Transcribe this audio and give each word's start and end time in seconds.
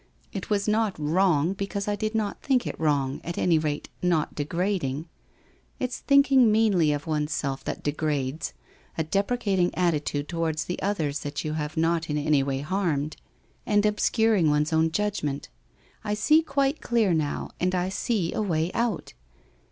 It 0.33 0.49
was 0.49 0.67
not 0.67 0.97
wrong 0.97 1.53
because 1.53 1.87
I 1.87 1.95
did 1.95 2.15
not 2.15 2.41
think 2.41 2.65
it 2.65 2.79
wrong, 2.79 3.21
at 3.23 3.37
any 3.37 3.59
rate, 3.59 3.87
not 4.01 4.33
degrading. 4.33 5.07
It's 5.79 5.99
thinking 5.99 6.51
meanly 6.51 6.91
of 6.91 7.05
one's 7.05 7.31
self 7.31 7.63
that 7.65 7.83
degrades, 7.83 8.53
a 8.97 9.03
deprecating 9.03 9.69
attitude 9.75 10.27
towards 10.27 10.65
the 10.65 10.81
others 10.81 11.19
that 11.19 11.45
you 11.45 11.53
have 11.53 11.77
not 11.77 12.09
in 12.09 12.17
any 12.17 12.41
way 12.41 12.61
harmed, 12.61 13.15
and 13.63 13.85
obscuring 13.85 14.49
one's 14.49 14.73
own 14.73 14.89
judgment. 14.91 15.49
I 16.03 16.15
see 16.15 16.41
quite 16.41 16.81
clear 16.81 17.13
now, 17.13 17.51
and 17.59 17.75
I 17.75 17.89
see 17.89 18.33
a 18.33 18.41
way 18.41 18.71
out. 18.73 19.13